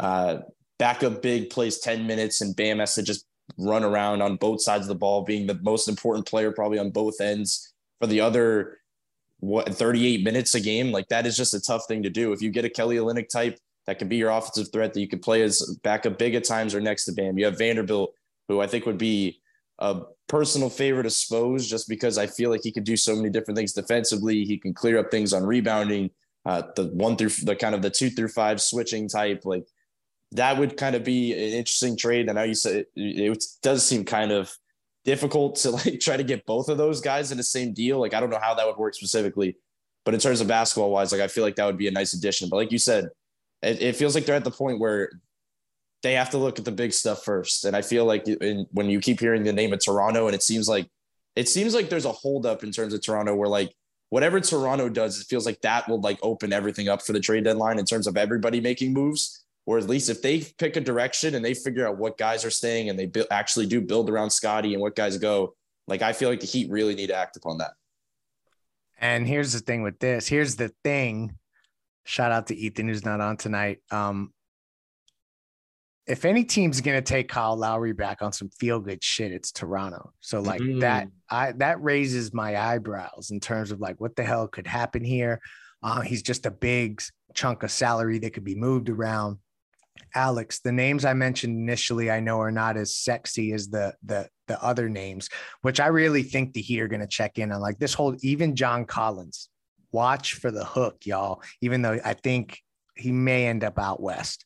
[0.00, 0.38] uh,
[0.78, 3.26] backup big plays 10 minutes and Bam has to just
[3.58, 6.88] run around on both sides of the ball, being the most important player probably on
[6.88, 8.78] both ends for the other
[9.40, 10.92] what 38 minutes a game.
[10.92, 12.32] Like that is just a tough thing to do.
[12.32, 15.08] If you get a Kelly Olynyk type that can be your offensive threat that you
[15.08, 18.14] could play as backup big at times or next to Bam, you have Vanderbilt,
[18.48, 19.42] who I think would be
[19.78, 23.30] a personal favorite of Spo's just because I feel like he could do so many
[23.30, 24.44] different things defensively.
[24.44, 26.10] He can clear up things on rebounding,
[26.46, 29.42] uh, the one through the kind of the two through five switching type.
[29.44, 29.66] Like
[30.32, 32.28] that would kind of be an interesting trade.
[32.28, 34.52] And now you said it, it does seem kind of
[35.04, 38.00] difficult to like try to get both of those guys in the same deal.
[38.00, 39.56] Like I don't know how that would work specifically,
[40.04, 42.14] but in terms of basketball wise, like I feel like that would be a nice
[42.14, 42.48] addition.
[42.48, 43.08] But like you said,
[43.62, 45.10] it, it feels like they're at the point where
[46.04, 47.64] they have to look at the big stuff first.
[47.64, 50.42] And I feel like in, when you keep hearing the name of Toronto, and it
[50.42, 50.86] seems like
[51.34, 53.74] it seems like there's a holdup in terms of Toronto, where like
[54.10, 57.44] whatever Toronto does, it feels like that will like open everything up for the trade
[57.44, 59.46] deadline in terms of everybody making moves.
[59.64, 62.50] Or at least if they pick a direction and they figure out what guys are
[62.50, 65.54] staying and they bu- actually do build around Scottie and what guys go,
[65.86, 67.72] like I feel like the Heat really need to act upon that.
[69.00, 70.28] And here's the thing with this.
[70.28, 71.38] Here's the thing.
[72.04, 73.78] Shout out to Ethan who's not on tonight.
[73.90, 74.33] Um,
[76.06, 79.52] if any team's going to take Kyle Lowry back on some feel good shit, it's
[79.52, 80.12] Toronto.
[80.20, 80.80] So like mm.
[80.80, 85.02] that, I that raises my eyebrows in terms of like what the hell could happen
[85.02, 85.40] here.
[85.82, 87.02] Uh, he's just a big
[87.34, 89.38] chunk of salary that could be moved around.
[90.14, 94.28] Alex, the names I mentioned initially, I know are not as sexy as the the
[94.46, 95.30] the other names,
[95.62, 97.60] which I really think the Heat are going to check in on.
[97.60, 99.48] Like this whole, even John Collins,
[99.90, 101.42] watch for the hook, y'all.
[101.62, 102.58] Even though I think
[102.94, 104.44] he may end up out west.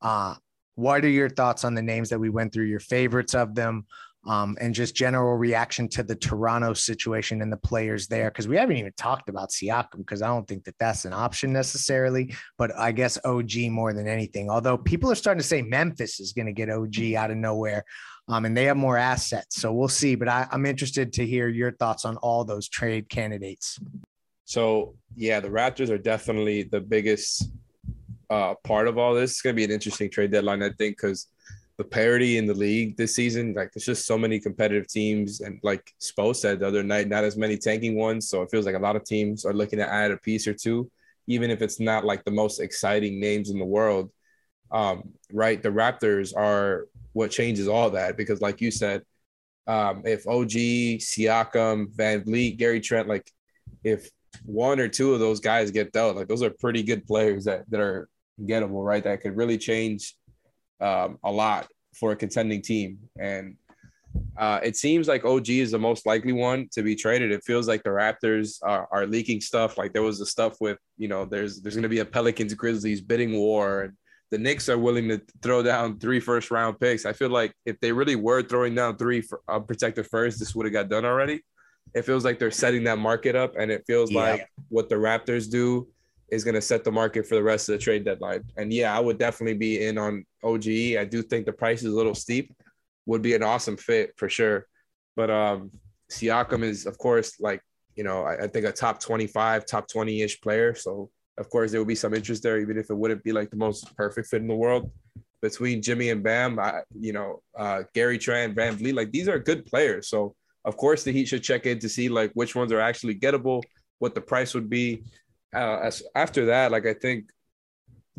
[0.00, 0.34] Uh,
[0.74, 2.64] what are your thoughts on the names that we went through?
[2.64, 3.86] Your favorites of them,
[4.26, 8.30] um, and just general reaction to the Toronto situation and the players there?
[8.30, 11.52] Because we haven't even talked about Siakam because I don't think that that's an option
[11.52, 12.34] necessarily.
[12.56, 14.50] But I guess OG more than anything.
[14.50, 17.84] Although people are starting to say Memphis is going to get OG out of nowhere.
[18.26, 19.60] Um, and they have more assets.
[19.60, 20.14] So we'll see.
[20.14, 23.78] But I, I'm interested to hear your thoughts on all those trade candidates.
[24.46, 27.50] So, yeah, the Raptors are definitely the biggest
[28.34, 29.30] uh, part of all this.
[29.30, 31.28] It's going to be an interesting trade deadline, I think, because
[31.76, 35.60] the parity in the league this season, like there's just so many competitive teams, and
[35.62, 38.28] like Spo said the other night, not as many tanking ones.
[38.28, 40.54] So it feels like a lot of teams are looking to add a piece or
[40.54, 40.90] two,
[41.28, 44.10] even if it's not like the most exciting names in the world.
[44.72, 49.02] Um, right, the Raptors are what changes all that because, like you said,
[49.68, 50.50] um, if OG,
[50.98, 53.30] Siakam, VanVleet, Gary Trent, like
[53.84, 54.10] if
[54.44, 57.70] one or two of those guys get dealt, like those are pretty good players that
[57.70, 58.08] that are
[58.40, 59.04] gettable, right?
[59.04, 60.14] That could really change
[60.80, 62.98] um, a lot for a contending team.
[63.18, 63.56] And
[64.36, 67.32] uh, it seems like OG is the most likely one to be traded.
[67.32, 69.78] It feels like the Raptors are, are leaking stuff.
[69.78, 72.54] Like there was the stuff with, you know, there's there's going to be a Pelicans
[72.54, 73.92] Grizzlies bidding war, and
[74.30, 77.06] the Knicks are willing to throw down three first round picks.
[77.06, 80.66] I feel like if they really were throwing down three for unprotected first, this would
[80.66, 81.42] have got done already.
[81.94, 84.20] It feels like they're setting that market up, and it feels yeah.
[84.20, 85.88] like what the Raptors do
[86.28, 88.42] is going to set the market for the rest of the trade deadline.
[88.56, 90.66] And yeah, I would definitely be in on OG.
[90.98, 92.54] I do think the price is a little steep.
[93.06, 94.66] Would be an awesome fit for sure.
[95.16, 95.70] But um
[96.10, 97.60] Siakam is of course like,
[97.94, 100.74] you know, I, I think a top 25, top 20-ish player.
[100.74, 103.50] So of course there will be some interest there, even if it wouldn't be like
[103.50, 104.90] the most perfect fit in the world.
[105.42, 109.38] Between Jimmy and Bam, I, you know, uh, Gary Tran, Trent, VanVleet, like these are
[109.38, 110.08] good players.
[110.08, 113.14] So of course the Heat should check in to see like which ones are actually
[113.14, 113.62] gettable,
[113.98, 115.04] what the price would be,
[115.54, 117.30] uh, as after that, like I think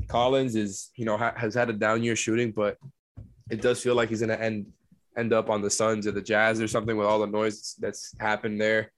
[0.07, 2.77] Collins is, you know, ha- has had a down year shooting, but
[3.49, 4.67] it does feel like he's going to end
[5.17, 8.13] end up on the Suns or the Jazz or something with all the noise that's
[8.19, 8.91] happened there.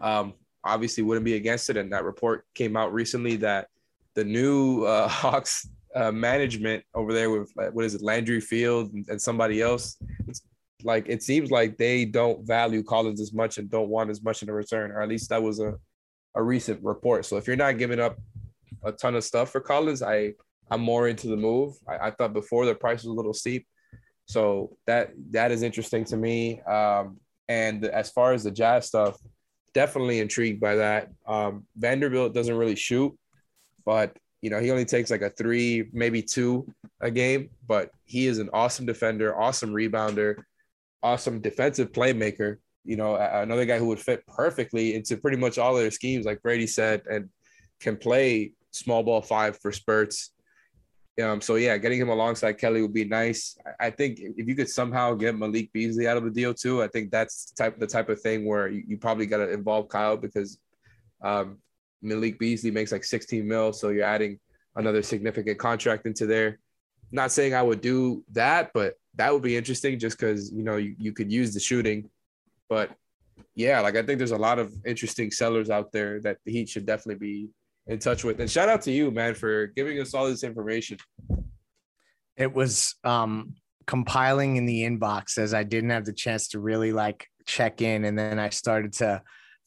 [0.00, 0.34] Um,
[0.64, 1.76] obviously, wouldn't be against it.
[1.76, 3.68] And that report came out recently that
[4.14, 9.06] the new uh, Hawks uh, management over there with what is it, Landry Fields and,
[9.08, 10.42] and somebody else, it's
[10.82, 14.42] like it seems like they don't value Collins as much and don't want as much
[14.42, 15.74] in a return, or at least that was a,
[16.34, 17.24] a recent report.
[17.26, 18.18] So if you're not giving up
[18.82, 20.34] a ton of stuff for Collins, I
[20.70, 21.74] I'm more into the move.
[21.86, 23.66] I, I thought before the price was a little steep,
[24.26, 26.60] so that that is interesting to me.
[26.62, 27.18] Um,
[27.48, 29.18] and as far as the Jazz stuff,
[29.74, 31.10] definitely intrigued by that.
[31.26, 33.16] Um, Vanderbilt doesn't really shoot,
[33.84, 36.66] but you know he only takes like a three, maybe two
[37.00, 37.50] a game.
[37.66, 40.42] But he is an awesome defender, awesome rebounder,
[41.02, 42.56] awesome defensive playmaker.
[42.84, 46.42] You know, another guy who would fit perfectly into pretty much all their schemes, like
[46.42, 47.28] Brady said, and
[47.80, 50.30] can play small ball five for spurts.
[51.22, 53.56] Um, so yeah, getting him alongside Kelly would be nice.
[53.78, 56.88] I think if you could somehow get Malik Beasley out of the deal too, I
[56.88, 59.88] think that's the type the type of thing where you, you probably got to involve
[59.88, 60.58] Kyle because
[61.22, 61.58] um,
[62.00, 64.40] Malik Beasley makes like 16 mil, so you're adding
[64.74, 66.58] another significant contract into there.
[67.10, 70.76] Not saying I would do that, but that would be interesting just because you know
[70.76, 72.08] you, you could use the shooting.
[72.72, 72.90] But
[73.54, 76.70] yeah, like I think there's a lot of interesting sellers out there that the Heat
[76.70, 77.50] should definitely be
[77.86, 78.40] in touch with.
[78.40, 80.96] And shout out to you, man, for giving us all this information.
[82.38, 83.56] It was um,
[83.86, 88.06] compiling in the inbox as I didn't have the chance to really like check in.
[88.06, 89.20] And then I started to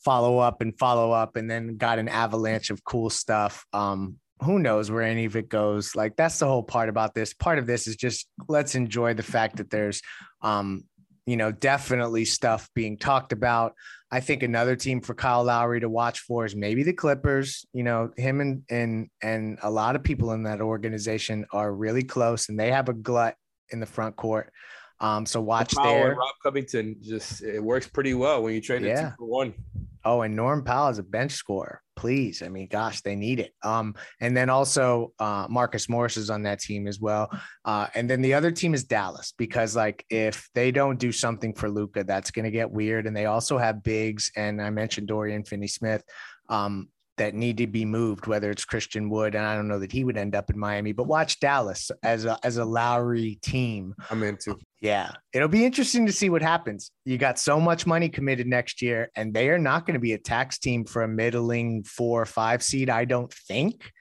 [0.04, 3.68] follow up and follow up and then got an avalanche of cool stuff.
[3.72, 5.96] Um, who knows where any of it goes?
[5.96, 7.36] Like that's the whole part about this.
[7.36, 10.02] Part of this is just let's enjoy the fact that there's
[10.42, 10.86] um,
[11.26, 13.74] you know, definitely stuff being talked about.
[14.12, 17.66] I think another team for Kyle Lowry to watch for is maybe the Clippers.
[17.74, 22.04] You know, him and and and a lot of people in that organization are really
[22.04, 23.36] close, and they have a glut
[23.72, 24.52] in the front court.
[25.00, 26.16] Um, so watch there.
[26.16, 29.10] Rob Covington just it works pretty well when you trade it yeah.
[29.10, 29.54] two for one.
[30.06, 31.82] Oh, and Norm Powell is a bench scorer.
[31.96, 33.54] Please, I mean, gosh, they need it.
[33.64, 37.30] Um, and then also uh, Marcus Morris is on that team as well.
[37.64, 41.54] Uh, and then the other team is Dallas because, like, if they don't do something
[41.54, 43.08] for Luka, that's going to get weird.
[43.08, 46.04] And they also have bigs, and I mentioned Dorian Finney-Smith.
[46.50, 49.92] Um, that need to be moved, whether it's Christian Wood, and I don't know that
[49.92, 53.94] he would end up in Miami, but watch Dallas as a as a Lowry team.
[54.10, 54.58] I'm into.
[54.82, 56.92] Yeah, it'll be interesting to see what happens.
[57.06, 60.14] You got so much money committed next year, and they are not going to be
[60.14, 63.92] a tax team for a middling four or five seed, I don't think.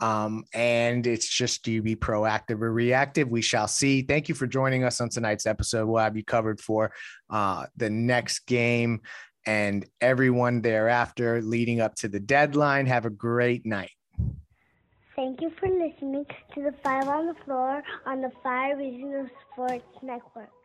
[0.00, 3.28] Um, and it's just do you be proactive or reactive?
[3.28, 4.02] We shall see.
[4.02, 5.86] Thank you for joining us on tonight's episode.
[5.86, 6.92] We'll have you covered for
[7.28, 9.00] uh, the next game
[9.46, 12.86] and everyone thereafter leading up to the deadline.
[12.86, 13.90] Have a great night.
[15.16, 16.24] Thank you for listening
[16.54, 20.59] to the Five on the Floor on the Five Regional Sports Network.